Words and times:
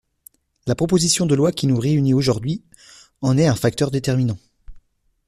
La 0.65 0.73
proposition 0.73 1.27
de 1.27 1.35
loi 1.35 1.51
qui 1.51 1.67
nous 1.67 1.77
réunit 1.79 2.15
aujourd’hui 2.15 2.63
en 3.21 3.37
est 3.37 3.45
un 3.45 3.53
facteur 3.53 3.91
déterminant. 3.91 4.39